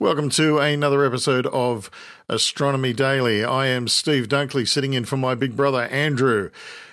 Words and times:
Welcome 0.00 0.30
to 0.30 0.58
another 0.58 1.04
episode 1.04 1.46
of 1.48 1.90
Astronomy 2.28 2.92
Daily. 2.92 3.44
I 3.44 3.66
am 3.66 3.88
Steve 3.88 4.28
Dunkley 4.28 4.66
sitting 4.68 4.92
in 4.92 5.04
for 5.04 5.16
my 5.16 5.34
big 5.34 5.56
brother 5.56 5.82
Andrew, 5.86 6.50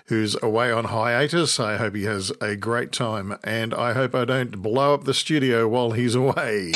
who's 0.08 0.36
away 0.42 0.72
on 0.72 0.86
hiatus. 0.86 1.60
I 1.60 1.78
hope 1.78 1.94
he 1.94 2.06
has 2.06 2.32
a 2.42 2.56
great 2.56 2.92
time 2.92 3.38
and 3.44 3.76
I 3.76 3.94
hope 3.94 4.16
I 4.16 4.26
don't 4.26 4.60
blow 4.60 4.96
up 4.96 5.04
the 5.04 5.14
studio 5.14 5.68
while 5.68 5.92
he's 5.92 6.16
away. 6.16 6.72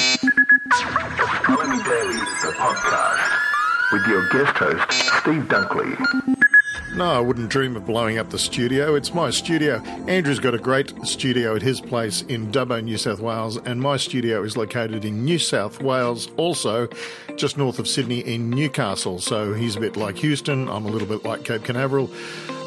Astronomy 0.72 1.84
Daily, 1.84 2.14
the 2.14 2.54
podcast, 2.58 3.92
with 3.92 4.06
your 4.06 4.30
guest 4.30 4.56
host, 4.56 4.92
Steve 5.22 5.48
Dunkley. 5.48 6.39
No, 7.00 7.14
I 7.14 7.22
wouldn't 7.22 7.48
dream 7.48 7.78
of 7.78 7.86
blowing 7.86 8.18
up 8.18 8.30
the 8.30 8.38
studio. 8.38 8.94
It's 8.94 9.14
my 9.14 9.30
studio. 9.30 9.78
Andrew's 10.10 10.38
got 10.38 10.54
a 10.54 10.58
great 10.58 10.94
studio 11.08 11.56
at 11.56 11.62
his 11.62 11.80
place 11.80 12.24
in 12.24 12.52
Dubbo, 12.52 12.84
New 12.84 12.98
South 12.98 13.22
Wales, 13.22 13.56
and 13.56 13.80
my 13.80 13.96
studio 13.96 14.44
is 14.44 14.58
located 14.58 15.06
in 15.06 15.24
New 15.24 15.40
South 15.40 15.82
Wales, 15.82 16.28
also 16.36 16.90
just 17.38 17.58
north 17.58 17.80
of 17.80 17.88
Sydney 17.88 18.20
in 18.20 18.50
Newcastle. 18.50 19.18
So 19.20 19.54
he's 19.54 19.78
a 19.78 19.80
bit 19.80 19.96
like 19.96 20.18
Houston. 20.18 20.68
I'm 20.68 20.86
a 20.86 20.90
little 20.90 21.08
bit 21.08 21.24
like 21.24 21.46
Cape 21.46 21.64
Canaveral 21.64 22.10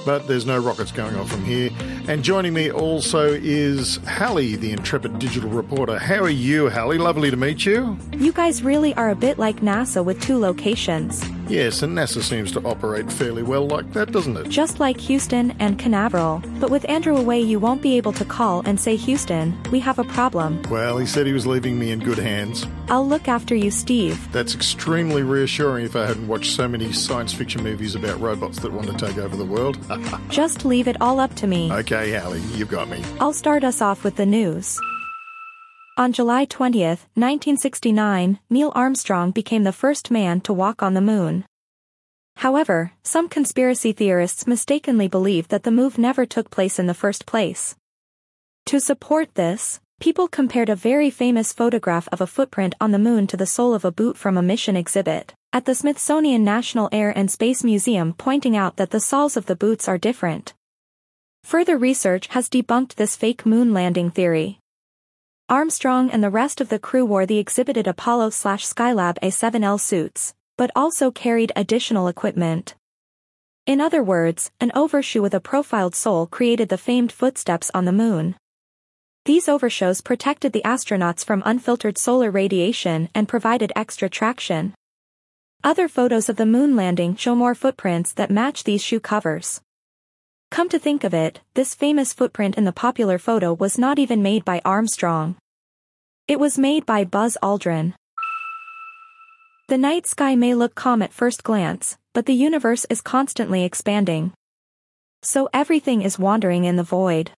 but 0.05 0.27
there's 0.27 0.46
no 0.46 0.59
rockets 0.59 0.91
going 0.91 1.15
off 1.15 1.30
from 1.30 1.45
here. 1.45 1.71
And 2.09 2.24
joining 2.24 2.55
me 2.55 2.73
also 2.73 3.33
is 3.33 3.99
Halley, 3.99 4.57
the 4.57 4.73
intrepid 4.73 5.21
digital 5.21 5.49
reporter. 5.49 5.96
How 5.96 6.21
are 6.23 6.29
you, 6.29 6.66
Halley? 6.66 6.99
Lovely 6.99 7.30
to 7.30 7.37
meet 7.37 7.65
you. 7.65 7.96
You 8.12 8.33
guys 8.33 8.65
really 8.65 8.95
are 8.95 9.10
a 9.10 9.15
bit 9.15 9.38
like 9.38 9.60
NASA 9.60 10.05
with 10.05 10.21
two 10.21 10.38
locations. 10.38 11.23
Yes, 11.52 11.83
and 11.83 11.95
NASA 11.95 12.23
seems 12.23 12.51
to 12.52 12.62
operate 12.65 13.12
fairly 13.12 13.42
well 13.42 13.66
like 13.66 13.93
that, 13.93 14.10
doesn't 14.10 14.38
it? 14.38 14.48
Just 14.48 14.80
like 14.80 14.98
Houston 14.98 15.55
and 15.59 15.79
Canaveral. 15.79 16.43
But 16.59 16.70
with 16.70 16.88
Andrew 16.88 17.15
away, 17.15 17.43
you 17.43 17.59
won't 17.59 17.83
be 17.83 17.98
able 17.98 18.15
to 18.15 18.24
call 18.24 18.62
and 18.65 18.80
say, 18.80 18.97
Houston, 18.97 19.55
we 19.70 19.79
have 19.80 19.98
a 19.98 20.05
problem. 20.05 20.62
Well, 20.70 20.96
he 20.96 21.05
said 21.05 21.27
he 21.27 21.34
was 21.34 21.46
leaving 21.46 21.79
me 21.79 21.91
in 21.91 21.98
good 22.01 22.16
hands. 22.16 22.66
I'll 22.88 23.07
look 23.07 23.29
after 23.29 23.55
you, 23.55 23.70
Steve. 23.70 24.33
That's 24.33 24.55
extremely 24.55 25.23
reassuring 25.23 25.84
if 25.84 25.95
I 25.95 26.07
hadn't 26.07 26.27
watched 26.27 26.57
so 26.57 26.66
many 26.66 26.91
science 26.91 27.35
fiction 27.35 27.62
movies 27.62 27.95
about 27.95 28.18
robots 28.18 28.60
that 28.60 28.73
want 28.73 28.87
to 28.87 29.07
take 29.07 29.18
over 29.18 29.37
the 29.37 29.45
world. 29.45 29.77
Just 30.30 30.65
leave 30.65 30.88
it 30.88 30.99
all 31.02 31.21
up 31.21 31.34
to 31.34 31.46
me. 31.46 31.71
Okay, 31.71 32.12
Halley, 32.12 32.40
you've 32.55 32.71
got 32.71 32.88
me. 32.88 33.05
I'll 33.21 33.34
start 33.34 33.62
us 33.62 33.82
off 33.82 34.05
with 34.05 34.16
the 34.16 34.24
news. 34.24 34.80
On 35.98 36.10
July 36.10 36.46
20, 36.46 36.80
1969, 36.80 38.38
Neil 38.48 38.73
Armstrong 38.74 39.30
became 39.30 39.65
the 39.65 39.74
first 39.74 40.10
man 40.10 40.40
to 40.40 40.51
walk 40.51 40.82
on 40.82 40.95
the 40.95 41.02
moon. 41.02 41.45
However, 42.37 42.93
some 43.02 43.29
conspiracy 43.29 43.93
theorists 43.93 44.46
mistakenly 44.46 45.07
believe 45.07 45.49
that 45.49 45.65
the 45.65 45.71
move 45.71 45.99
never 45.99 46.24
took 46.24 46.49
place 46.49 46.79
in 46.79 46.87
the 46.87 46.95
first 46.95 47.26
place. 47.26 47.76
To 48.66 48.80
support 48.80 49.34
this, 49.34 49.80
people 50.01 50.29
compared 50.29 50.71
a 50.71 50.74
very 50.74 51.10
famous 51.10 51.52
photograph 51.52 52.09
of 52.10 52.23
a 52.23 52.27
footprint 52.27 52.74
on 52.80 52.93
the 52.93 52.99
moon 52.99 53.27
to 53.27 53.37
the 53.37 53.45
sole 53.45 53.74
of 53.74 53.84
a 53.84 53.93
boot 53.93 54.16
from 54.16 54.38
a 54.38 54.43
mission 54.43 54.77
exhibit 54.77 55.34
at 55.52 55.66
the 55.66 55.74
Smithsonian 55.74 56.43
National 56.43 56.88
Air 56.90 57.12
and 57.15 57.30
Space 57.30 57.62
Museum 57.62 58.15
pointing 58.15 58.56
out 58.56 58.77
that 58.77 58.93
the 58.93 59.01
soles 59.01 59.37
of 59.37 59.45
the 59.45 59.56
boots 59.56 59.88
are 59.88 59.99
different. 59.99 60.54
Further 61.45 61.77
research 61.77 62.29
has 62.29 62.49
debunked 62.49 62.95
this 62.95 63.15
fake 63.15 63.45
moon 63.45 63.74
landing 63.74 64.10
theory. 64.10 64.62
Armstrong 65.53 66.09
and 66.09 66.25
the 66.25 66.31
rest 66.31 66.62
of 66.62 66.71
the 66.71 66.78
crew 66.78 67.05
wore 67.05 67.27
the 67.27 67.37
exhibited 67.37 67.87
Apollo-Skylab 67.87 69.19
A7L 69.22 69.78
suits, 69.78 70.33
but 70.56 70.71
also 70.75 71.11
carried 71.11 71.53
additional 71.55 72.09
equipment. 72.09 72.75
In 73.67 73.78
other 73.78 74.03
words, 74.03 74.50
an 74.61 74.73
overshoe 74.75 75.21
with 75.21 75.34
a 75.34 75.41
profiled 75.41 75.95
sole 75.95 76.27
created 76.27 76.71
the 76.71 76.78
famed 76.78 77.12
footsteps 77.12 77.71
on 77.75 77.84
the 77.84 77.93
moon. 77.93 78.34
These 79.27 79.47
overshoes 79.47 80.00
protected 80.00 80.55
the 80.55 80.62
astronauts 80.65 81.23
from 81.23 81.43
unfiltered 81.45 81.99
solar 81.99 82.31
radiation 82.31 83.11
and 83.15 83.28
provided 83.28 83.75
extra 83.77 84.09
traction. 84.09 84.73
Other 85.62 85.87
photos 85.87 86.31
of 86.31 86.37
the 86.37 86.47
moon 86.47 86.77
landing 86.77 87.15
show 87.15 87.34
more 87.34 87.55
footprints 87.55 88.15
that 88.15 88.31
match 88.31 88.65
these 88.65 88.83
shoe 88.83 89.00
covers. 89.00 89.61
Come 90.50 90.71
to 90.71 90.78
think 90.78 91.05
of 91.05 91.12
it, 91.12 91.41
this 91.53 91.75
famous 91.75 92.15
footprint 92.15 92.57
in 92.57 92.65
the 92.65 92.73
popular 92.73 93.19
photo 93.19 93.53
was 93.53 93.79
not 93.79 93.99
even 93.99 94.23
made 94.23 94.47
by 94.47 94.62
Armstrong. 94.65 95.37
It 96.32 96.41
was 96.41 96.56
made 96.56 96.87
by 96.87 97.04
Buzz 97.04 97.37
Aldrin. 97.43 97.93
The 99.69 99.76
night 99.76 100.06
sky 100.06 100.34
may 100.34 100.54
look 100.54 100.75
calm 100.75 101.03
at 101.03 101.12
first 101.12 101.44
glance, 101.44 101.98
but 102.15 102.25
the 102.25 102.32
universe 102.32 102.87
is 102.88 103.03
constantly 103.03 103.65
expanding. 103.65 104.32
So 105.20 105.50
everything 105.53 106.00
is 106.00 106.19
wandering 106.19 106.65
in 106.65 106.76
the 106.76 106.82
void. 106.82 107.32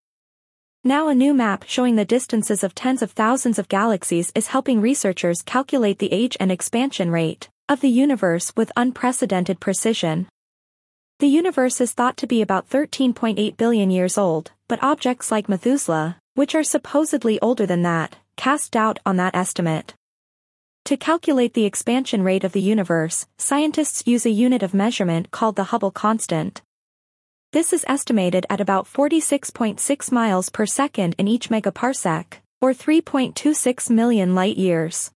Now 0.85 1.09
a 1.09 1.15
new 1.17 1.35
map 1.35 1.65
showing 1.67 1.97
the 1.97 2.05
distances 2.05 2.63
of 2.63 2.77
tens 2.77 3.03
of 3.03 3.11
thousands 3.11 3.59
of 3.59 3.67
galaxies 3.67 4.31
is 4.37 4.55
helping 4.55 4.81
researchers 4.81 5.43
calculate 5.43 5.99
the 5.99 6.13
age 6.13 6.37
and 6.39 6.53
expansion 6.53 7.11
rate 7.11 7.49
of 7.69 7.81
the 7.81 7.91
universe 7.91 8.53
with 8.57 8.71
unprecedented 8.77 9.59
precision. 9.59 10.29
The 11.19 11.27
universe 11.27 11.81
is 11.81 11.91
thought 11.91 12.17
to 12.19 12.29
be 12.29 12.43
about 12.43 12.71
13.8 12.71 13.57
billion 13.57 13.91
years 13.91 14.17
old, 14.17 14.53
but 14.69 14.81
objects 14.85 15.33
like 15.33 15.49
Methuselah, 15.49 16.19
which 16.37 16.55
are 16.55 16.63
supposedly 16.63 17.41
older 17.41 17.67
than 17.67 17.83
that, 17.83 18.19
cast 18.37 18.73
doubt 18.73 18.99
on 19.07 19.17
that 19.17 19.35
estimate. 19.35 19.95
To 20.87 20.97
calculate 20.97 21.55
the 21.55 21.65
expansion 21.65 22.23
rate 22.23 22.45
of 22.45 22.53
the 22.53 22.61
universe, 22.61 23.27
scientists 23.39 24.07
use 24.07 24.27
a 24.27 24.31
unit 24.31 24.63
of 24.63 24.75
measurement 24.75 25.31
called 25.31 25.57
the 25.57 25.65
Hubble 25.65 25.91
constant. 25.91 26.61
This 27.53 27.73
is 27.73 27.85
estimated 27.89 28.45
at 28.51 28.61
about 28.61 28.87
46.6 28.87 30.13
miles 30.13 30.49
per 30.51 30.67
second 30.67 31.15
in 31.19 31.27
each 31.27 31.49
megaparsec, 31.49 32.35
or 32.61 32.75
3.26 32.75 33.91
million 33.91 34.35
light-years. 34.35 35.11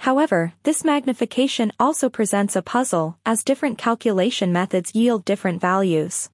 However, 0.00 0.54
this 0.62 0.82
magnification 0.82 1.72
also 1.78 2.08
presents 2.08 2.56
a 2.56 2.62
puzzle, 2.62 3.18
as 3.26 3.44
different 3.44 3.76
calculation 3.76 4.50
methods 4.50 4.94
yield 4.94 5.26
different 5.26 5.60
values. 5.60 6.30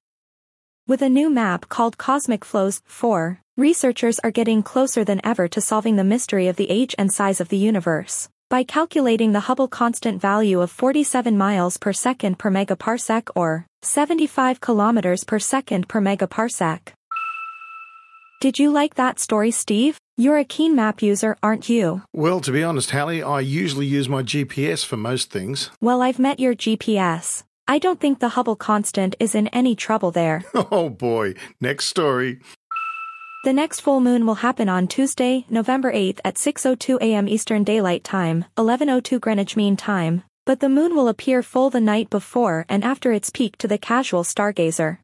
With 0.87 1.01
a 1.01 1.09
new 1.09 1.29
map 1.29 1.67
called 1.67 1.97
Cosmic 1.97 2.45
Flows 2.45 2.81
4, 2.85 3.41
researchers 3.57 4.19
are 4.19 4.31
getting 4.31 4.63
closer 4.63 5.03
than 5.03 5.19
ever 5.21 5.49
to 5.49 5.59
solving 5.59 5.97
the 5.97 6.05
mystery 6.05 6.47
of 6.47 6.55
the 6.55 6.69
age 6.69 6.95
and 6.97 7.11
size 7.11 7.41
of 7.41 7.49
the 7.49 7.57
universe. 7.57 8.29
By 8.49 8.63
calculating 8.63 9.33
the 9.33 9.41
Hubble 9.41 9.67
constant 9.67 10.21
value 10.21 10.61
of 10.61 10.71
47 10.71 11.37
miles 11.37 11.75
per 11.75 11.91
second 11.91 12.39
per 12.39 12.49
megaparsec 12.49 13.27
or 13.35 13.65
75 13.81 14.61
kilometers 14.61 15.25
per 15.25 15.39
second 15.39 15.89
per 15.89 15.99
megaparsec. 15.99 16.93
Did 18.39 18.57
you 18.57 18.71
like 18.71 18.95
that 18.95 19.19
story, 19.19 19.51
Steve? 19.51 19.99
You're 20.15 20.37
a 20.37 20.45
keen 20.45 20.73
map 20.73 21.01
user, 21.01 21.35
aren't 21.43 21.67
you? 21.67 22.03
Well, 22.13 22.39
to 22.39 22.51
be 22.53 22.63
honest, 22.63 22.91
Halley, 22.91 23.21
I 23.21 23.41
usually 23.41 23.87
use 23.87 24.07
my 24.07 24.23
GPS 24.23 24.85
for 24.85 24.95
most 24.95 25.31
things. 25.31 25.69
Well, 25.81 26.01
I've 26.01 26.17
met 26.17 26.39
your 26.39 26.55
GPS. 26.55 27.43
I 27.69 27.79
don't 27.79 27.99
think 27.99 28.19
the 28.19 28.29
Hubble 28.29 28.55
constant 28.55 29.15
is 29.19 29.35
in 29.35 29.47
any 29.49 29.75
trouble 29.75 30.11
there. 30.11 30.43
Oh 30.71 30.89
boy, 30.89 31.33
next 31.59 31.85
story. 31.85 32.39
The 33.43 33.53
next 33.53 33.81
full 33.81 33.99
moon 33.99 34.25
will 34.25 34.35
happen 34.35 34.69
on 34.69 34.87
Tuesday, 34.87 35.45
November 35.49 35.91
8th 35.91 36.19
at 36.25 36.35
6.02 36.35 36.99
a.m. 37.01 37.27
Eastern 37.27 37.63
Daylight 37.63 38.03
Time, 38.03 38.45
11.02 38.57 39.19
Greenwich 39.19 39.55
Mean 39.55 39.77
Time, 39.77 40.23
but 40.45 40.59
the 40.59 40.69
moon 40.69 40.95
will 40.95 41.07
appear 41.07 41.43
full 41.43 41.69
the 41.69 41.81
night 41.81 42.09
before 42.09 42.65
and 42.69 42.83
after 42.83 43.11
its 43.11 43.29
peak 43.29 43.57
to 43.57 43.67
the 43.67 43.77
casual 43.77 44.23
stargazer. 44.23 44.99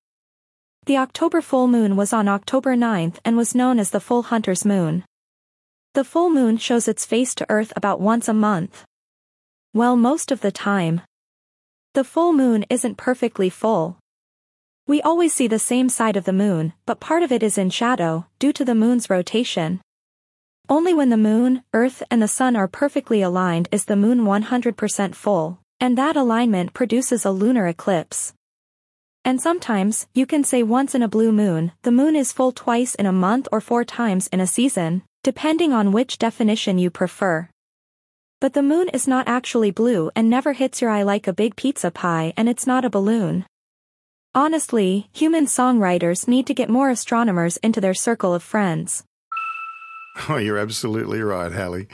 The 0.85 0.97
October 0.97 1.41
full 1.41 1.67
moon 1.67 1.95
was 1.95 2.11
on 2.11 2.27
October 2.27 2.75
9th 2.75 3.17
and 3.23 3.37
was 3.37 3.55
known 3.55 3.79
as 3.79 3.91
the 3.91 4.01
full 4.01 4.23
hunter's 4.23 4.65
moon. 4.65 5.05
The 5.93 6.03
full 6.03 6.29
moon 6.29 6.57
shows 6.57 6.87
its 6.87 7.05
face 7.05 7.35
to 7.35 7.45
Earth 7.49 7.71
about 7.75 8.01
once 8.01 8.27
a 8.27 8.33
month. 8.33 8.85
Well 9.73 9.95
most 9.95 10.31
of 10.31 10.41
the 10.41 10.51
time. 10.51 11.01
The 11.93 12.03
full 12.03 12.33
moon 12.33 12.65
isn't 12.71 12.97
perfectly 12.97 13.51
full. 13.51 13.99
We 14.87 14.99
always 15.03 15.31
see 15.31 15.45
the 15.47 15.59
same 15.59 15.89
side 15.89 16.17
of 16.17 16.25
the 16.25 16.33
moon, 16.33 16.73
but 16.87 16.99
part 16.99 17.21
of 17.21 17.31
it 17.31 17.43
is 17.43 17.55
in 17.55 17.69
shadow, 17.69 18.25
due 18.39 18.51
to 18.53 18.65
the 18.65 18.73
moon's 18.73 19.11
rotation. 19.11 19.79
Only 20.67 20.95
when 20.95 21.09
the 21.09 21.17
moon, 21.17 21.61
earth 21.71 22.01
and 22.09 22.19
the 22.19 22.27
sun 22.27 22.55
are 22.55 22.67
perfectly 22.67 23.21
aligned 23.21 23.69
is 23.71 23.85
the 23.85 23.95
moon 23.95 24.21
100% 24.21 25.13
full, 25.13 25.59
and 25.79 25.95
that 25.95 26.15
alignment 26.15 26.73
produces 26.73 27.25
a 27.25 27.31
lunar 27.31 27.67
eclipse. 27.67 28.33
And 29.23 29.39
sometimes, 29.39 30.07
you 30.15 30.25
can 30.25 30.43
say 30.43 30.63
once 30.63 30.95
in 30.95 31.03
a 31.03 31.07
blue 31.07 31.31
moon, 31.31 31.73
the 31.83 31.91
moon 31.91 32.15
is 32.15 32.33
full 32.33 32.51
twice 32.51 32.95
in 32.95 33.05
a 33.05 33.11
month 33.11 33.47
or 33.51 33.61
four 33.61 33.83
times 33.83 34.25
in 34.33 34.39
a 34.39 34.47
season, 34.47 35.03
depending 35.21 35.73
on 35.73 35.91
which 35.91 36.17
definition 36.17 36.79
you 36.79 36.89
prefer. 36.89 37.49
But 38.43 38.51
the 38.51 38.61
moon 38.61 38.89
is 38.89 39.07
not 39.07 39.29
actually 39.29 39.71
blue 39.71 40.11
and 40.17 40.29
never 40.29 40.51
hits 40.51 40.81
your 40.81 40.91
eye 40.91 41.03
like 41.03 41.29
a 41.29 41.31
big 41.31 41.55
pizza 41.55 41.89
pie 41.91 42.33
and 42.35 42.49
it's 42.49 42.67
not 42.67 42.83
a 42.83 42.89
balloon. 42.89 43.45
Honestly, 44.35 45.07
human 45.13 45.45
songwriters 45.45 46.27
need 46.27 46.45
to 46.47 46.53
get 46.53 46.69
more 46.69 46.89
astronomers 46.89 47.55
into 47.63 47.79
their 47.79 47.93
circle 47.93 48.33
of 48.33 48.43
friends. 48.43 49.05
Oh, 50.27 50.35
you're 50.35 50.57
absolutely 50.57 51.21
right, 51.21 51.53
Halley. 51.53 51.87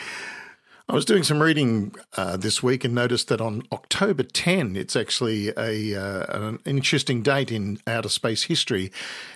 I 0.90 0.96
was 0.96 1.06
doing 1.06 1.22
some 1.22 1.40
reading 1.40 1.94
uh, 2.18 2.36
this 2.36 2.64
week 2.64 2.84
and 2.84 2.96
noticed 2.96 3.28
that 3.28 3.42
on 3.42 3.62
October 3.72 4.24
10, 4.24 4.76
it's 4.76 4.96
actually 4.96 5.50
a 5.50 5.96
uh, 5.96 6.26
an 6.30 6.60
interesting 6.66 7.22
date 7.22 7.52
in 7.52 7.78
outer 7.86 8.10
space 8.10 8.46
history. 8.46 8.86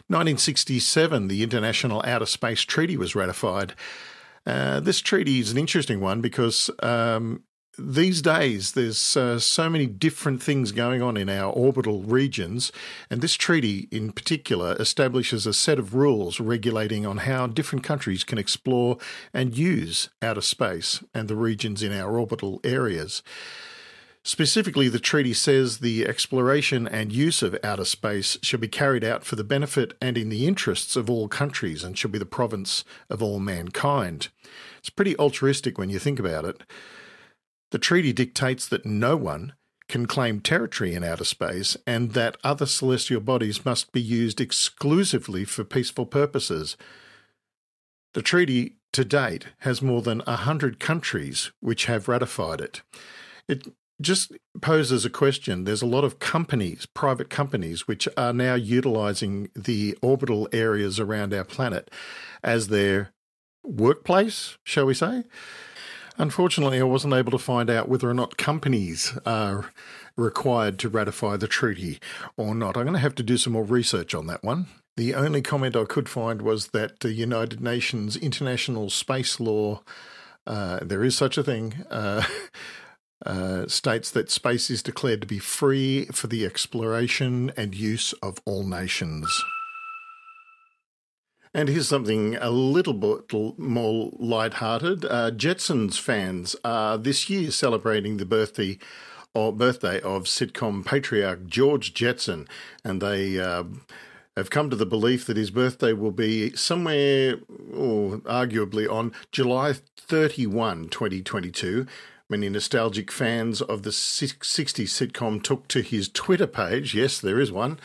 1967, 0.07 1.27
the 1.27 1.43
International 1.43 2.01
Outer 2.07 2.25
Space 2.25 2.61
Treaty 2.61 2.97
was 2.97 3.13
ratified. 3.13 3.75
Uh, 4.45 4.79
this 4.79 4.99
treaty 4.99 5.39
is 5.39 5.51
an 5.51 5.57
interesting 5.57 5.99
one 5.99 6.21
because 6.21 6.69
um, 6.81 7.43
these 7.77 8.21
days 8.21 8.73
there's 8.73 9.17
uh, 9.17 9.39
so 9.39 9.69
many 9.69 9.87
different 9.87 10.43
things 10.43 10.71
going 10.71 11.01
on 11.01 11.17
in 11.17 11.29
our 11.29 11.51
orbital 11.51 12.03
regions, 12.03 12.71
and 13.09 13.21
this 13.21 13.35
treaty 13.35 13.87
in 13.89 14.11
particular 14.11 14.75
establishes 14.79 15.47
a 15.47 15.53
set 15.53 15.79
of 15.79 15.95
rules 15.95 16.39
regulating 16.39 17.05
on 17.05 17.17
how 17.17 17.47
different 17.47 17.83
countries 17.83 18.23
can 18.23 18.37
explore 18.37 18.97
and 19.33 19.57
use 19.57 20.09
outer 20.21 20.41
space 20.41 21.03
and 21.13 21.27
the 21.27 21.35
regions 21.35 21.81
in 21.81 21.91
our 21.91 22.17
orbital 22.17 22.59
areas. 22.63 23.23
Specifically, 24.25 24.87
the 24.87 24.99
treaty 24.99 25.33
says 25.33 25.79
the 25.79 26.05
exploration 26.05 26.87
and 26.87 27.11
use 27.11 27.43
of 27.43 27.59
outer 27.61 27.83
space 27.83 28.37
shall 28.41 28.59
be 28.59 28.69
carried 28.69 29.03
out 29.03 29.25
for 29.25 29.35
the 29.35 29.43
benefit 29.43 29.97
and 30.01 30.17
in 30.17 30.29
the 30.29 30.47
interests 30.47 30.95
of 30.95 31.09
all 31.09 31.27
countries 31.27 31.83
and 31.83 31.97
shall 31.97 32.11
be 32.11 32.17
the 32.17 32.25
province 32.25 32.85
of 33.09 33.21
all 33.21 33.39
mankind. 33.39 34.29
It's 34.77 34.89
pretty 34.89 35.17
altruistic 35.17 35.77
when 35.77 35.89
you 35.89 35.99
think 35.99 36.19
about 36.19 36.45
it. 36.45 36.63
The 37.71 37.79
treaty 37.79 38.13
dictates 38.13 38.65
that 38.69 38.85
no 38.85 39.17
one 39.17 39.53
can 39.89 40.05
claim 40.05 40.39
territory 40.39 40.93
in 40.93 41.03
outer 41.03 41.25
space 41.25 41.75
and 41.85 42.13
that 42.13 42.37
other 42.45 42.65
celestial 42.65 43.19
bodies 43.19 43.65
must 43.65 43.91
be 43.91 44.01
used 44.01 44.39
exclusively 44.39 45.43
for 45.43 45.65
peaceful 45.65 46.05
purposes. 46.05 46.77
The 48.13 48.21
treaty 48.21 48.77
to 48.93 49.03
date 49.03 49.47
has 49.59 49.81
more 49.81 50.01
than 50.01 50.19
100 50.19 50.79
countries 50.79 51.51
which 51.59 51.85
have 51.85 52.07
ratified 52.07 52.61
it. 52.61 52.81
It 53.49 53.67
just 54.01 54.31
poses 54.61 55.05
a 55.05 55.09
question. 55.09 55.63
There's 55.63 55.81
a 55.81 55.87
lot 55.87 56.03
of 56.03 56.19
companies, 56.19 56.85
private 56.85 57.29
companies, 57.29 57.87
which 57.87 58.07
are 58.17 58.33
now 58.33 58.55
utilizing 58.55 59.49
the 59.55 59.97
orbital 60.01 60.47
areas 60.51 60.99
around 60.99 61.33
our 61.33 61.43
planet 61.43 61.91
as 62.43 62.67
their 62.67 63.11
workplace, 63.63 64.57
shall 64.63 64.85
we 64.85 64.93
say? 64.93 65.23
Unfortunately, 66.17 66.79
I 66.79 66.83
wasn't 66.83 67.13
able 67.13 67.31
to 67.31 67.39
find 67.39 67.69
out 67.69 67.89
whether 67.89 68.09
or 68.09 68.13
not 68.13 68.37
companies 68.37 69.17
are 69.25 69.71
required 70.15 70.77
to 70.79 70.89
ratify 70.89 71.37
the 71.37 71.47
treaty 71.47 71.99
or 72.37 72.53
not. 72.53 72.77
I'm 72.77 72.83
going 72.83 72.93
to 72.93 72.99
have 72.99 73.15
to 73.15 73.23
do 73.23 73.37
some 73.37 73.53
more 73.53 73.63
research 73.63 74.13
on 74.13 74.27
that 74.27 74.43
one. 74.43 74.67
The 74.95 75.15
only 75.15 75.41
comment 75.41 75.75
I 75.75 75.85
could 75.85 76.07
find 76.07 76.43
was 76.43 76.67
that 76.67 76.99
the 76.99 77.13
United 77.13 77.61
Nations 77.61 78.15
International 78.15 78.91
Space 78.91 79.39
Law, 79.39 79.81
uh, 80.45 80.79
there 80.83 81.03
is 81.03 81.17
such 81.17 81.35
a 81.37 81.43
thing, 81.43 81.83
uh, 81.89 82.23
uh, 83.25 83.67
states 83.67 84.11
that 84.11 84.29
space 84.29 84.69
is 84.69 84.83
declared 84.83 85.21
to 85.21 85.27
be 85.27 85.39
free 85.39 86.05
for 86.05 86.27
the 86.27 86.45
exploration 86.45 87.51
and 87.55 87.75
use 87.75 88.13
of 88.21 88.39
all 88.45 88.63
nations. 88.63 89.43
And 91.53 91.69
here's 91.69 91.87
something 91.87 92.35
a 92.37 92.49
little 92.49 92.93
bit 92.93 93.31
more 93.59 94.09
light-hearted. 94.17 95.05
Uh, 95.05 95.29
Jetsons 95.31 95.99
fans 95.99 96.55
are 96.65 96.97
this 96.97 97.29
year 97.29 97.51
celebrating 97.51 98.17
the 98.17 98.25
birthday 98.25 98.79
or 99.35 99.53
birthday 99.53 99.99
of 100.01 100.23
sitcom 100.23 100.83
patriarch 100.83 101.45
George 101.45 101.93
Jetson, 101.93 102.47
and 102.83 103.01
they 103.01 103.39
uh, 103.39 103.63
have 104.35 104.49
come 104.49 104.69
to 104.69 104.75
the 104.75 104.85
belief 104.85 105.25
that 105.25 105.37
his 105.37 105.51
birthday 105.51 105.93
will 105.93 106.11
be 106.11 106.55
somewhere, 106.55 107.39
or 107.71 108.17
arguably 108.19 108.89
on 108.91 109.11
July 109.31 109.73
31, 109.97 110.89
2022. 110.89 111.85
Many 112.29 112.49
nostalgic 112.49 113.11
fans 113.11 113.61
of 113.61 113.83
the 113.83 113.89
60s 113.89 114.41
sitcom 114.41 115.43
took 115.43 115.67
to 115.67 115.81
his 115.81 116.07
Twitter 116.07 116.47
page, 116.47 116.95
yes, 116.95 117.19
there 117.19 117.39
is 117.39 117.51
one, 117.51 117.79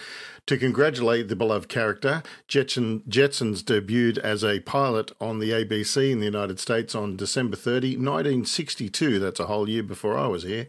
to 0.47 0.57
congratulate 0.57 1.29
the 1.29 1.37
beloved 1.37 1.69
character, 1.69 2.23
Jetson, 2.47 3.01
Jetsons 3.09 3.63
debuted 3.63 4.17
as 4.17 4.43
a 4.43 4.61
pilot 4.61 5.13
on 5.21 5.41
the 5.41 5.51
ABC 5.51 6.11
in 6.11 6.21
the 6.21 6.25
United 6.25 6.59
States 6.59 6.95
on 6.95 7.17
December 7.17 7.57
30, 7.57 7.97
1962. 7.97 9.19
That's 9.19 9.41
a 9.41 9.47
whole 9.47 9.69
year 9.69 9.83
before 9.83 10.17
I 10.17 10.27
was 10.29 10.45
here. 10.45 10.67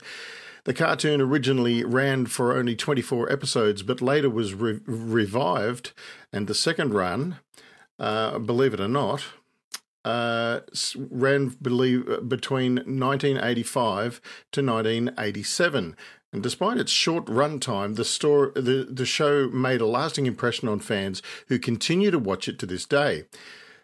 The 0.66 0.74
cartoon 0.74 1.22
originally 1.22 1.86
ran 1.86 2.26
for 2.26 2.58
only 2.58 2.76
24 2.76 3.32
episodes, 3.32 3.82
but 3.82 4.02
later 4.02 4.30
was 4.30 4.54
re- 4.54 4.82
revived, 4.86 5.94
and 6.34 6.48
the 6.48 6.54
second 6.54 6.94
run, 6.94 7.38
uh, 7.98 8.40
believe 8.40 8.74
it 8.74 8.82
or 8.82 8.90
not, 8.90 9.24
uh, 10.10 10.62
ran 10.96 11.50
believe, 11.62 12.06
between 12.28 12.76
1985 12.76 14.22
to 14.52 14.62
1987. 14.62 15.96
And 16.32 16.44
despite 16.44 16.78
its 16.78 16.92
short 16.92 17.26
runtime, 17.26 17.96
the, 17.96 18.06
store, 18.06 18.52
the, 18.56 18.88
the 18.90 19.06
show 19.06 19.50
made 19.50 19.82
a 19.82 19.88
lasting 19.88 20.26
impression 20.26 20.68
on 20.68 20.80
fans 20.80 21.22
who 21.48 21.58
continue 21.58 22.12
to 22.12 22.20
watch 22.20 22.48
it 22.48 22.60
to 22.60 22.66
this 22.66 22.86
day. 22.86 23.26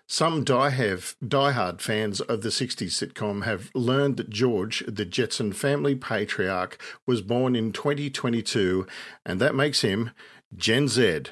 Some 0.07 0.43
die-have, 0.43 1.15
die-hard 1.27 1.81
fans 1.81 2.21
of 2.21 2.43
the 2.43 2.49
60s 2.49 2.91
sitcom 2.91 3.43
have 3.43 3.71
learned 3.73 4.17
that 4.17 4.29
George, 4.29 4.83
the 4.87 5.05
Jetson 5.05 5.51
family 5.51 5.95
patriarch, 5.95 6.79
was 7.07 7.23
born 7.23 7.55
in 7.55 7.71
2022, 7.71 8.85
and 9.25 9.41
that 9.41 9.55
makes 9.55 9.81
him 9.81 10.11
Gen 10.55 10.87
Z. 10.87 11.23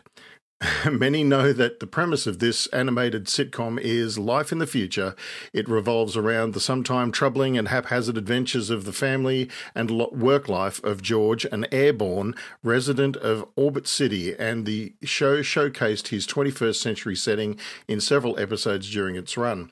Many 0.89 1.23
know 1.23 1.51
that 1.53 1.79
the 1.79 1.87
premise 1.87 2.27
of 2.27 2.39
this 2.39 2.67
animated 2.67 3.25
sitcom 3.25 3.79
is 3.79 4.17
life 4.17 4.51
in 4.51 4.59
the 4.59 4.67
future. 4.67 5.15
It 5.51 5.67
revolves 5.67 6.15
around 6.15 6.53
the 6.53 6.59
sometime 6.59 7.11
troubling 7.11 7.57
and 7.57 7.67
haphazard 7.67 8.17
adventures 8.17 8.69
of 8.69 8.85
the 8.85 8.93
family 8.93 9.49
and 9.75 9.91
work 10.11 10.47
life 10.47 10.83
of 10.83 11.01
George, 11.01 11.45
an 11.45 11.65
airborne 11.71 12.35
resident 12.63 13.17
of 13.17 13.45
Orbit 13.55 13.87
City, 13.87 14.35
and 14.37 14.65
the 14.65 14.93
show 15.03 15.41
showcased 15.41 16.07
his 16.07 16.27
21st 16.27 16.75
century 16.75 17.15
setting 17.15 17.57
in 17.87 17.99
several 17.99 18.39
episodes 18.39 18.89
during 18.89 19.15
its 19.15 19.37
run. 19.37 19.71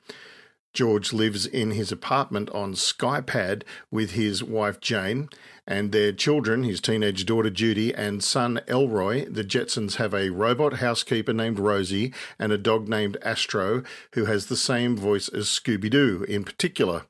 George 0.72 1.12
lives 1.12 1.46
in 1.46 1.72
his 1.72 1.92
apartment 1.92 2.48
on 2.50 2.74
Skypad 2.74 3.62
with 3.90 4.12
his 4.12 4.42
wife 4.42 4.80
Jane 4.80 5.28
and 5.66 5.92
their 5.92 6.12
children, 6.12 6.64
his 6.64 6.80
teenage 6.80 7.26
daughter 7.26 7.50
Judy 7.50 7.94
and 7.94 8.24
son 8.24 8.60
Elroy. 8.66 9.26
The 9.28 9.44
Jetsons 9.44 9.96
have 9.96 10.14
a 10.14 10.30
robot 10.30 10.74
housekeeper 10.74 11.32
named 11.32 11.58
Rosie 11.58 12.12
and 12.38 12.52
a 12.52 12.58
dog 12.58 12.88
named 12.88 13.16
Astro 13.22 13.82
who 14.12 14.24
has 14.24 14.46
the 14.46 14.56
same 14.56 14.96
voice 14.96 15.28
as 15.28 15.46
Scooby 15.46 15.90
Doo 15.90 16.24
in 16.28 16.42
particular. 16.42 17.04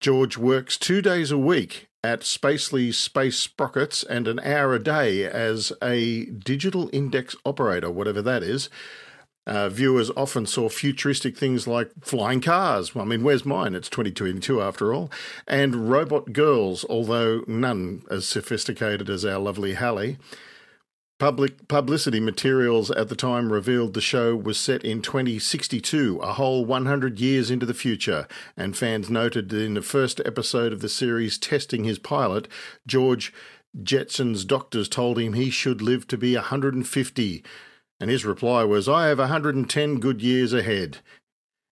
George 0.00 0.36
works 0.36 0.76
two 0.76 1.02
days 1.02 1.30
a 1.30 1.38
week 1.38 1.88
at 2.04 2.20
Spacely 2.20 2.94
Space 2.94 3.36
Sprockets 3.36 4.04
and 4.04 4.28
an 4.28 4.38
hour 4.40 4.74
a 4.74 4.78
day 4.82 5.24
as 5.24 5.72
a 5.82 6.26
digital 6.26 6.88
index 6.92 7.34
operator, 7.44 7.90
whatever 7.90 8.22
that 8.22 8.44
is. 8.44 8.70
Uh, 9.46 9.68
viewers 9.68 10.10
often 10.16 10.44
saw 10.44 10.68
futuristic 10.68 11.36
things 11.36 11.66
like 11.66 11.90
flying 12.02 12.40
cars. 12.40 12.94
Well, 12.94 13.04
I 13.04 13.08
mean, 13.08 13.22
where's 13.22 13.44
mine? 13.44 13.74
It's 13.74 13.88
2022 13.88 14.60
after 14.60 14.92
all. 14.92 15.10
And 15.46 15.88
robot 15.88 16.32
girls, 16.32 16.84
although 16.88 17.44
none 17.46 18.02
as 18.10 18.26
sophisticated 18.26 19.08
as 19.08 19.24
our 19.24 19.38
lovely 19.38 19.74
Halley. 19.74 20.18
Public 21.18 21.66
publicity 21.66 22.20
materials 22.20 22.90
at 22.90 23.08
the 23.08 23.16
time 23.16 23.50
revealed 23.50 23.94
the 23.94 24.02
show 24.02 24.36
was 24.36 24.60
set 24.60 24.84
in 24.84 25.00
2062, 25.00 26.18
a 26.18 26.34
whole 26.34 26.66
100 26.66 27.18
years 27.18 27.50
into 27.50 27.64
the 27.64 27.72
future, 27.72 28.28
and 28.54 28.76
fans 28.76 29.08
noted 29.08 29.48
that 29.48 29.62
in 29.62 29.72
the 29.72 29.80
first 29.80 30.20
episode 30.26 30.74
of 30.74 30.80
the 30.80 30.90
series 30.90 31.38
testing 31.38 31.84
his 31.84 31.98
pilot, 31.98 32.48
George 32.86 33.32
Jetson's 33.82 34.44
doctors 34.44 34.90
told 34.90 35.18
him 35.18 35.32
he 35.32 35.48
should 35.48 35.80
live 35.80 36.06
to 36.08 36.18
be 36.18 36.34
150, 36.34 37.44
and 38.00 38.10
his 38.10 38.24
reply 38.24 38.64
was, 38.64 38.88
I 38.88 39.06
have 39.08 39.18
110 39.18 40.00
good 40.00 40.20
years 40.22 40.52
ahead, 40.52 40.98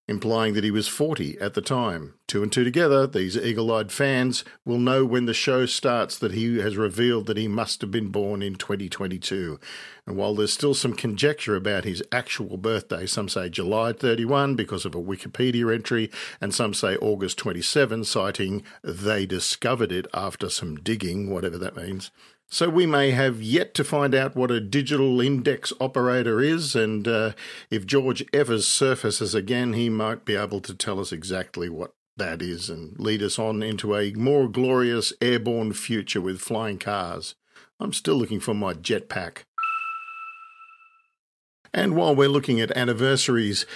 implying 0.06 0.54
that 0.54 0.64
he 0.64 0.70
was 0.70 0.88
40 0.88 1.38
at 1.38 1.54
the 1.54 1.62
time. 1.62 2.14
Two 2.26 2.42
and 2.42 2.52
two 2.52 2.64
together, 2.64 3.06
these 3.06 3.36
eagle 3.36 3.72
eyed 3.72 3.92
fans 3.92 4.44
will 4.64 4.78
know 4.78 5.04
when 5.04 5.26
the 5.26 5.34
show 5.34 5.66
starts 5.66 6.18
that 6.18 6.32
he 6.32 6.58
has 6.58 6.76
revealed 6.76 7.26
that 7.26 7.36
he 7.36 7.48
must 7.48 7.80
have 7.80 7.90
been 7.90 8.08
born 8.08 8.42
in 8.42 8.54
2022. 8.54 9.58
And 10.06 10.16
while 10.16 10.34
there's 10.34 10.52
still 10.52 10.74
some 10.74 10.94
conjecture 10.94 11.56
about 11.56 11.84
his 11.84 12.02
actual 12.12 12.56
birthday, 12.56 13.06
some 13.06 13.28
say 13.28 13.48
July 13.48 13.92
31 13.92 14.56
because 14.56 14.84
of 14.84 14.94
a 14.94 15.02
Wikipedia 15.02 15.74
entry, 15.74 16.10
and 16.40 16.54
some 16.54 16.74
say 16.74 16.96
August 16.96 17.38
27, 17.38 18.04
citing 18.04 18.62
they 18.82 19.26
discovered 19.26 19.92
it 19.92 20.06
after 20.12 20.48
some 20.50 20.76
digging, 20.76 21.30
whatever 21.30 21.58
that 21.58 21.76
means. 21.76 22.10
So 22.48 22.68
we 22.68 22.86
may 22.86 23.10
have 23.10 23.42
yet 23.42 23.74
to 23.74 23.84
find 23.84 24.14
out 24.14 24.36
what 24.36 24.50
a 24.50 24.60
digital 24.60 25.20
index 25.20 25.72
operator 25.80 26.40
is, 26.40 26.76
and 26.76 27.08
uh, 27.08 27.32
if 27.70 27.86
George 27.86 28.24
ever 28.32 28.60
surfaces 28.60 29.34
again, 29.34 29.72
he 29.72 29.88
might 29.88 30.24
be 30.24 30.36
able 30.36 30.60
to 30.60 30.74
tell 30.74 31.00
us 31.00 31.10
exactly 31.10 31.68
what 31.68 31.94
that 32.16 32.40
is 32.42 32.70
and 32.70 32.98
lead 33.00 33.22
us 33.22 33.38
on 33.38 33.62
into 33.62 33.96
a 33.96 34.12
more 34.12 34.48
glorious 34.48 35.12
airborne 35.20 35.72
future 35.72 36.20
with 36.20 36.40
flying 36.40 36.78
cars. 36.78 37.34
I'm 37.80 37.92
still 37.92 38.14
looking 38.14 38.40
for 38.40 38.54
my 38.54 38.72
jetpack. 38.74 39.44
And 41.72 41.96
while 41.96 42.14
we're 42.14 42.28
looking 42.28 42.60
at 42.60 42.76
anniversaries, 42.76 43.66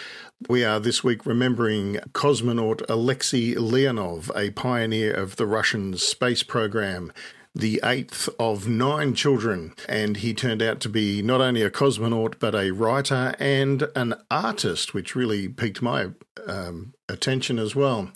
we 0.48 0.64
are 0.64 0.78
this 0.78 1.02
week 1.02 1.26
remembering 1.26 1.94
cosmonaut 2.12 2.88
Alexei 2.88 3.54
Leonov, 3.54 4.30
a 4.37 4.52
pioneer 4.52 5.12
of 5.12 5.34
the 5.34 5.46
Russian 5.46 5.96
space 5.96 6.44
program 6.44 7.12
the 7.58 7.80
eighth 7.84 8.28
of 8.38 8.68
nine 8.68 9.14
children, 9.14 9.74
and 9.88 10.18
he 10.18 10.32
turned 10.32 10.62
out 10.62 10.78
to 10.80 10.88
be 10.88 11.22
not 11.22 11.40
only 11.40 11.62
a 11.62 11.70
cosmonaut 11.70 12.38
but 12.38 12.54
a 12.54 12.70
writer 12.70 13.34
and 13.40 13.88
an 13.96 14.14
artist, 14.30 14.94
which 14.94 15.16
really 15.16 15.48
piqued 15.48 15.82
my 15.82 16.10
um, 16.46 16.94
attention 17.08 17.58
as 17.58 17.74
well. 17.74 18.10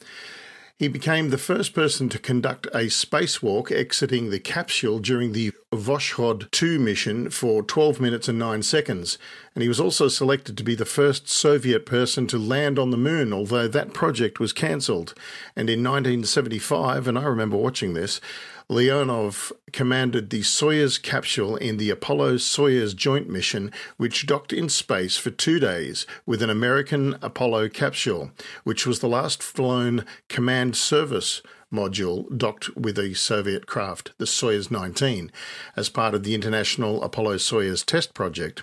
He 0.78 0.86
became 0.86 1.30
the 1.30 1.38
first 1.38 1.74
person 1.74 2.08
to 2.10 2.18
conduct 2.18 2.66
a 2.66 2.86
spacewalk 2.86 3.72
exiting 3.72 4.30
the 4.30 4.40
capsule 4.40 5.00
during 5.00 5.32
the 5.32 5.52
Voskhod 5.72 6.50
2 6.50 6.78
mission 6.78 7.30
for 7.30 7.62
12 7.62 7.98
minutes 7.98 8.28
and 8.28 8.38
9 8.38 8.62
seconds. 8.62 9.16
And 9.54 9.62
he 9.62 9.68
was 9.68 9.80
also 9.80 10.08
selected 10.08 10.56
to 10.58 10.64
be 10.64 10.74
the 10.74 10.84
first 10.84 11.28
Soviet 11.28 11.86
person 11.86 12.26
to 12.26 12.38
land 12.38 12.78
on 12.78 12.90
the 12.90 12.96
moon, 12.98 13.32
although 13.32 13.68
that 13.68 13.94
project 13.94 14.38
was 14.38 14.52
cancelled. 14.52 15.14
And 15.56 15.70
in 15.70 15.82
1975, 15.82 17.08
and 17.08 17.18
I 17.18 17.24
remember 17.24 17.56
watching 17.56 17.94
this, 17.94 18.20
Leonov 18.68 19.52
commanded 19.72 20.30
the 20.30 20.40
Soyuz 20.40 21.00
capsule 21.02 21.56
in 21.56 21.78
the 21.78 21.90
Apollo 21.90 22.36
Soyuz 22.36 22.94
joint 22.94 23.28
mission, 23.28 23.72
which 23.96 24.26
docked 24.26 24.52
in 24.52 24.68
space 24.68 25.16
for 25.16 25.30
two 25.30 25.58
days 25.58 26.06
with 26.26 26.42
an 26.42 26.50
American 26.50 27.16
Apollo 27.22 27.70
capsule, 27.70 28.30
which 28.64 28.86
was 28.86 29.00
the 29.00 29.08
last 29.08 29.42
flown 29.42 30.04
command 30.28 30.76
service 30.76 31.42
module 31.72 32.26
docked 32.36 32.76
with 32.76 32.98
a 32.98 33.14
Soviet 33.14 33.66
craft, 33.66 34.12
the 34.18 34.26
Soyuz 34.26 34.70
19, 34.70 35.32
as 35.76 35.88
part 35.88 36.14
of 36.14 36.22
the 36.22 36.34
International 36.34 37.02
Apollo 37.02 37.36
Soyuz 37.36 37.84
test 37.84 38.14
project. 38.14 38.62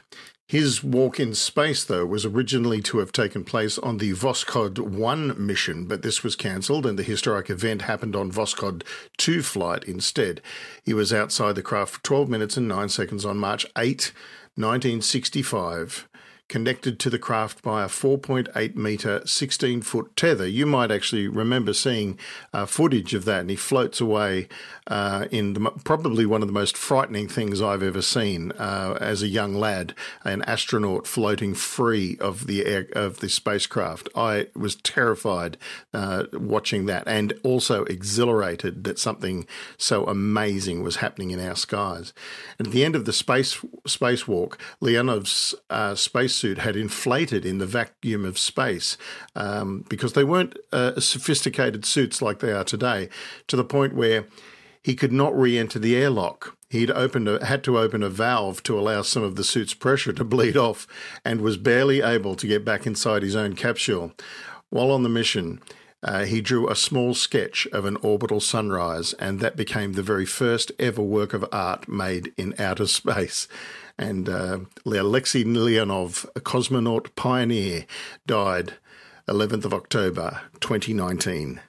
His 0.49 0.83
walk 0.83 1.19
in 1.19 1.35
space, 1.35 1.83
though, 1.83 2.07
was 2.07 2.25
originally 2.25 2.81
to 2.81 2.97
have 2.97 3.11
taken 3.11 3.43
place 3.43 3.77
on 3.77 3.97
the 3.97 4.13
Voskhod 4.13 4.79
1 4.79 5.35
mission, 5.37 5.85
but 5.85 6.01
this 6.01 6.23
was 6.23 6.35
cancelled 6.35 6.87
and 6.87 6.97
the 6.97 7.03
historic 7.03 7.51
event 7.51 7.83
happened 7.83 8.15
on 8.15 8.31
Voskhod 8.31 8.81
2 9.17 9.43
flight 9.43 9.83
instead. 9.83 10.41
He 10.83 10.91
was 10.91 11.13
outside 11.13 11.53
the 11.53 11.61
craft 11.61 11.93
for 11.93 12.03
12 12.03 12.29
minutes 12.29 12.57
and 12.57 12.67
9 12.67 12.89
seconds 12.89 13.25
on 13.25 13.37
March 13.37 13.63
8, 13.77 14.11
1965 14.55 16.08
connected 16.49 16.99
to 16.99 17.09
the 17.09 17.19
craft 17.19 17.61
by 17.61 17.83
a 17.83 17.87
4.8 17.87 18.75
metre, 18.75 19.25
16 19.25 19.81
foot 19.83 20.15
tether. 20.17 20.47
You 20.47 20.65
might 20.65 20.91
actually 20.91 21.27
remember 21.27 21.73
seeing 21.73 22.19
uh, 22.51 22.65
footage 22.65 23.13
of 23.13 23.23
that, 23.25 23.41
and 23.41 23.49
he 23.49 23.55
floats 23.55 24.01
away 24.01 24.49
uh, 24.87 25.27
in 25.31 25.53
the, 25.53 25.71
probably 25.83 26.25
one 26.25 26.41
of 26.41 26.47
the 26.47 26.53
most 26.53 26.75
frightening 26.75 27.27
things 27.27 27.61
I've 27.61 27.83
ever 27.83 28.01
seen 28.01 28.51
uh, 28.53 28.97
as 28.99 29.21
a 29.21 29.27
young 29.27 29.53
lad, 29.53 29.93
an 30.23 30.41
astronaut 30.41 31.05
floating 31.05 31.53
free 31.53 32.17
of 32.19 32.47
the 32.47 32.65
air, 32.65 32.87
of 32.93 33.19
the 33.19 33.29
spacecraft. 33.29 34.09
I 34.15 34.47
was 34.55 34.75
terrified 34.75 35.57
uh, 35.93 36.25
watching 36.33 36.87
that, 36.87 37.07
and 37.07 37.33
also 37.43 37.83
exhilarated 37.85 38.83
that 38.85 38.97
something 38.97 39.45
so 39.77 40.05
amazing 40.05 40.81
was 40.81 40.97
happening 40.97 41.29
in 41.29 41.39
our 41.39 41.55
skies. 41.55 42.11
And 42.57 42.67
at 42.67 42.73
the 42.73 42.83
end 42.83 42.95
of 42.95 43.05
the 43.05 43.13
space 43.13 43.59
spacewalk, 43.87 44.55
Leonov's 44.81 45.53
uh, 45.69 45.93
had 46.43 46.75
inflated 46.75 47.45
in 47.45 47.57
the 47.57 47.65
vacuum 47.65 48.25
of 48.25 48.37
space 48.37 48.97
um, 49.35 49.85
because 49.89 50.13
they 50.13 50.23
weren't 50.23 50.57
uh, 50.71 50.99
sophisticated 50.99 51.85
suits 51.85 52.21
like 52.21 52.39
they 52.39 52.51
are 52.51 52.63
today, 52.63 53.09
to 53.47 53.55
the 53.55 53.63
point 53.63 53.93
where 53.93 54.25
he 54.81 54.95
could 54.95 55.11
not 55.11 55.37
re-enter 55.37 55.79
the 55.79 55.95
airlock. 55.95 56.55
He'd 56.69 56.91
opened 56.91 57.27
a, 57.27 57.45
had 57.45 57.63
to 57.65 57.79
open 57.79 58.03
a 58.03 58.09
valve 58.09 58.63
to 58.63 58.79
allow 58.79 59.01
some 59.01 59.23
of 59.23 59.35
the 59.35 59.43
suit's 59.43 59.73
pressure 59.73 60.13
to 60.13 60.23
bleed 60.23 60.57
off, 60.57 60.87
and 61.25 61.41
was 61.41 61.57
barely 61.57 62.01
able 62.01 62.35
to 62.35 62.47
get 62.47 62.63
back 62.63 62.85
inside 62.85 63.23
his 63.23 63.35
own 63.35 63.55
capsule. 63.55 64.13
While 64.69 64.91
on 64.91 65.03
the 65.03 65.09
mission, 65.09 65.61
uh, 66.01 66.25
he 66.25 66.41
drew 66.41 66.69
a 66.69 66.75
small 66.75 67.13
sketch 67.13 67.67
of 67.73 67.85
an 67.85 67.97
orbital 67.97 68.39
sunrise, 68.39 69.13
and 69.13 69.39
that 69.39 69.57
became 69.57 69.93
the 69.93 70.03
very 70.03 70.25
first 70.25 70.71
ever 70.79 71.01
work 71.01 71.33
of 71.33 71.45
art 71.51 71.89
made 71.89 72.31
in 72.37 72.53
outer 72.57 72.87
space. 72.99 73.47
And 73.99 74.29
uh, 74.29 74.59
Alexei 74.85 75.43
Leonov, 75.43 76.23
a 76.33 76.39
cosmonaut 76.39 77.13
pioneer, 77.17 77.85
died 78.25 78.75
11th 79.27 79.65
of 79.65 79.73
October 79.73 80.39
2019. 80.61 81.59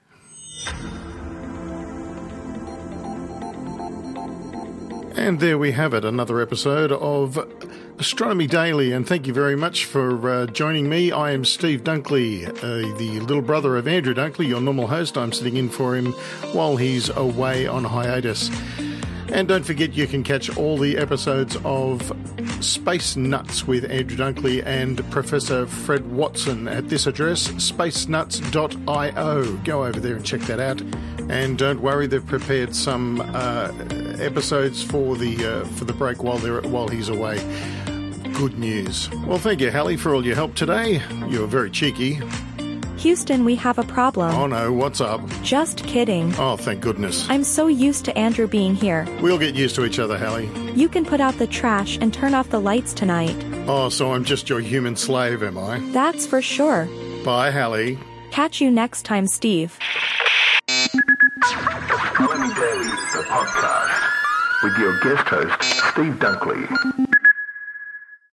And 5.16 5.40
there 5.40 5.58
we 5.58 5.72
have 5.72 5.92
it, 5.92 6.04
another 6.04 6.40
episode 6.40 6.92
of 6.92 7.37
Astronomy 7.99 8.46
Daily. 8.46 8.92
And 8.92 9.06
thank 9.06 9.26
you 9.26 9.34
very 9.34 9.56
much 9.56 9.84
for 9.84 10.30
uh, 10.30 10.46
joining 10.46 10.88
me. 10.88 11.10
I 11.10 11.32
am 11.32 11.44
Steve 11.44 11.82
Dunkley, 11.82 12.46
uh, 12.46 12.96
the 12.96 13.18
little 13.18 13.42
brother 13.42 13.76
of 13.76 13.88
Andrew 13.88 14.14
Dunkley, 14.14 14.46
your 14.46 14.60
normal 14.60 14.87
host. 14.87 15.18
I'm 15.18 15.32
sitting 15.32 15.56
in 15.56 15.68
for 15.68 15.96
him 15.96 16.12
while 16.52 16.76
he's 16.76 17.08
away 17.08 17.66
on 17.66 17.82
hiatus. 17.82 18.50
And 19.32 19.46
don't 19.46 19.64
forget, 19.64 19.92
you 19.92 20.06
can 20.06 20.25
catch 20.25 20.54
all 20.56 20.76
the 20.76 20.99
episodes 20.99 21.56
of 21.64 22.12
Space 22.60 23.16
Nuts 23.16 23.66
with 23.66 23.88
Andrew 23.90 24.16
Dunkley 24.16 24.64
and 24.66 25.08
Professor 25.10 25.66
Fred 25.66 26.10
Watson 26.10 26.66
at 26.66 26.88
this 26.88 27.06
address, 27.06 27.49
spacenuts.io. 27.49 29.56
Go 29.64 29.84
over 29.84 30.00
there 30.00 30.16
and 30.16 30.25
check 30.25 30.40
that 30.42 30.58
out. 30.58 30.82
And 31.30 31.56
don't 31.56 31.80
worry, 31.80 32.08
they've 32.08 32.26
prepared 32.26 32.75
some 32.75 33.20
uh, 33.20 33.72
episodes 34.18 34.82
for 34.82 35.16
the 35.16 35.46
uh, 35.46 35.64
for 35.76 35.84
the 35.84 35.92
break 35.92 36.25
while 36.25 36.38
they're 36.38 36.60
while 36.62 36.88
he's 36.88 37.08
away. 37.08 37.38
Good 38.34 38.58
news. 38.58 39.08
Well, 39.26 39.38
thank 39.38 39.60
you, 39.60 39.70
Halley, 39.70 39.96
for 39.96 40.14
all 40.14 40.26
your 40.26 40.34
help 40.34 40.56
today. 40.56 41.00
You're 41.28 41.46
very 41.46 41.70
cheeky. 41.70 42.20
Houston, 43.00 43.45
we 43.47 43.54
have 43.57 43.78
a 43.78 43.83
problem. 43.83 44.35
Oh 44.35 44.47
no, 44.47 44.73
what's 44.75 45.00
up? 45.00 45.23
Just 45.42 45.85
kidding. 45.87 46.35
Oh, 46.37 46.57
thank 46.59 46.83
goodness. 46.83 47.26
I'm 47.30 47.45
so 47.45 47.66
used 47.66 48.04
to 48.04 48.19
Andrew 48.19 48.47
being 48.47 48.75
here. 48.75 49.07
We'll 49.23 49.38
get 49.38 49.54
used 49.54 49.75
to 49.76 49.87
each 49.87 49.99
other, 49.99 50.19
Halley. 50.19 50.50
You 50.75 50.87
can 50.88 51.07
put 51.07 51.19
out 51.19 51.38
the 51.38 51.47
trash 51.47 51.97
and 52.00 52.12
turn 52.12 52.35
off 52.35 52.50
the 52.50 52.61
lights 52.61 52.92
tonight. 52.92 53.37
Oh, 53.66 53.88
so 53.88 54.12
I'm 54.12 54.23
just 54.25 54.50
your 54.50 54.61
human 54.61 54.97
slave, 54.97 55.42
am 55.42 55.57
I? 55.57 55.78
That's 55.92 56.26
for 56.26 56.42
sure. 56.42 56.88
Bye, 57.25 57.50
Halley. 57.50 57.99
Catch 58.33 58.61
you 58.61 58.71
next 58.71 59.04
time, 59.04 59.26
Steve. 59.26 59.78
Astronomy 60.69 62.54
Daily, 62.54 62.85
the 62.85 63.25
podcast, 63.28 64.62
with 64.62 64.76
your 64.78 65.00
guest 65.00 65.26
host, 65.26 65.62
Steve 65.62 66.14
Dunkley. 66.19 67.09